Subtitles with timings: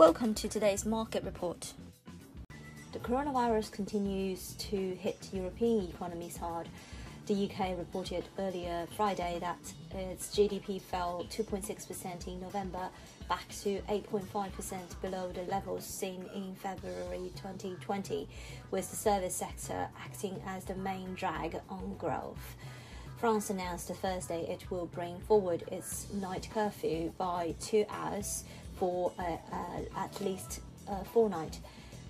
[0.00, 1.74] Welcome to today's market report.
[2.92, 6.70] The coronavirus continues to hit European economies hard.
[7.26, 9.58] The UK reported earlier Friday that
[9.94, 12.88] its GDP fell 2.6% in November,
[13.28, 18.26] back to 8.5% below the levels seen in February 2020,
[18.70, 22.56] with the service sector acting as the main drag on growth.
[23.18, 28.44] France announced Thursday it will bring forward its night curfew by two hours
[28.80, 31.60] for uh, uh, at least a fortnight,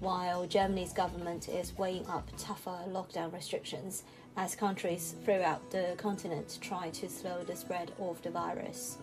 [0.00, 4.02] while Germany's government is weighing up tougher lockdown restrictions
[4.36, 8.96] as countries throughout the continent try to slow the spread of the virus.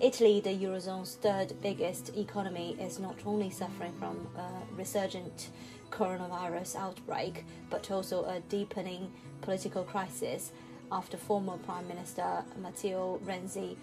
[0.00, 5.50] Italy, the Eurozone's third biggest economy, is not only suffering from a resurgent
[5.90, 10.52] coronavirus outbreak, but also a deepening political crisis
[10.90, 13.76] after former Prime Minister Matteo Renzi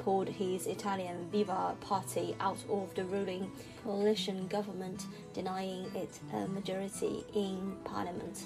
[0.00, 3.50] pulled his Italia Viva party out of the ruling
[3.84, 8.44] coalition government, denying it a majority in parliament.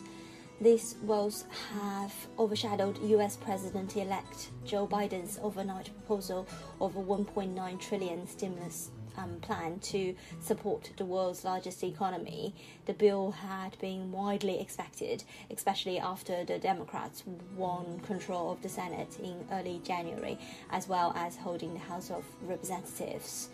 [0.60, 6.46] These woes have overshadowed US President elect Joe Biden's overnight proposal
[6.80, 12.54] of a 1.9 trillion stimulus um, plan to support the world's largest economy.
[12.86, 17.24] The bill had been widely expected, especially after the Democrats
[17.56, 20.38] won control of the Senate in early January,
[20.70, 23.48] as well as holding the House of Representatives.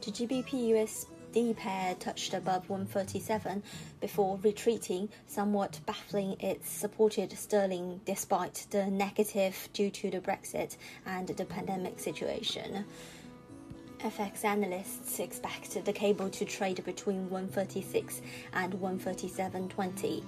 [0.00, 3.62] The GBP USD pair touched above 137
[4.00, 11.28] before retreating, somewhat baffling its supported sterling despite the negative due to the Brexit and
[11.28, 12.84] the pandemic situation.
[14.00, 20.22] FX analysts expect the cable to trade between 136 and 137.20.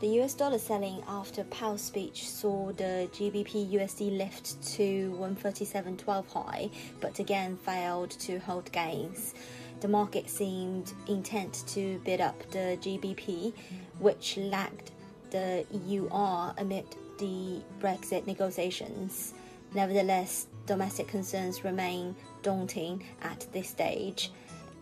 [0.00, 6.70] The US dollar selling after Powell's speech saw the GBP USD lift to 137.12 high,
[7.00, 9.34] but again failed to hold gains.
[9.80, 13.52] The market seemed intent to bid up the GBP,
[14.00, 14.90] which lagged
[15.30, 16.84] the EUR amid
[17.18, 19.34] the Brexit negotiations.
[19.74, 24.30] Nevertheless, domestic concerns remain daunting at this stage.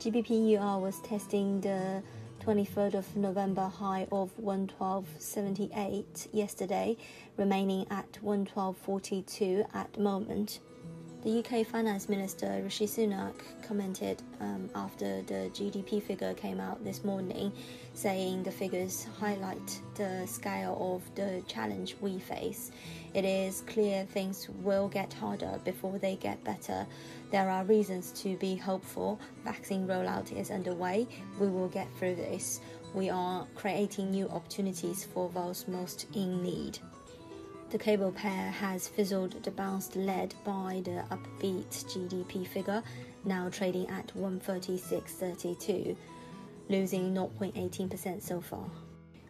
[0.01, 2.03] GBP/UR was testing the
[2.41, 6.97] 23rd of November high of 112.78 yesterday,
[7.37, 10.59] remaining at 112.42 at the moment.
[11.27, 13.35] The UK Finance Minister Rishi Sunak
[13.67, 17.51] commented um, after the GDP figure came out this morning,
[17.95, 22.71] saying the figures highlight the scale of the challenge we face.
[23.13, 26.87] It is clear things will get harder before they get better.
[27.33, 29.19] There are reasons to be hopeful.
[29.43, 31.09] Vaccine rollout is underway.
[31.41, 32.61] We will get through this.
[32.95, 36.79] We are creating new opportunities for those most in need.
[37.69, 42.81] The cable pair has fizzled the bounce led by the upbeat GDP figure,
[43.25, 45.97] now trading at 136.32,
[46.69, 48.71] losing 0.18% so far.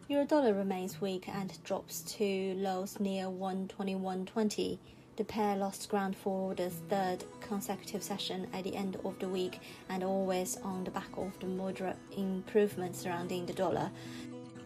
[0.07, 4.77] Eurodollar remains weak and drops to lows near 121.20.
[5.17, 9.59] The pair lost ground for the third consecutive session at the end of the week
[9.89, 13.89] and always on the back of the moderate improvement surrounding the dollar.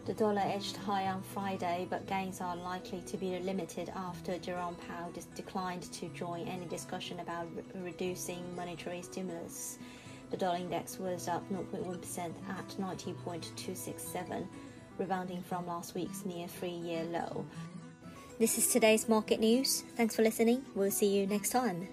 [0.04, 4.74] The dollar edged high on Friday, but gains are likely to be limited after Jerome
[4.88, 9.78] Powell declined to join any discussion about re reducing monetary stimulus.
[10.30, 12.18] The dollar index was up 0.1%
[12.48, 14.46] at 90.267,
[14.98, 17.46] rebounding from last week's near three year low.
[18.40, 19.82] This is today's market news.
[19.96, 20.64] Thanks for listening.
[20.74, 21.86] We'll see you next time.